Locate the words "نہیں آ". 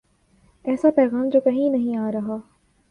1.69-2.11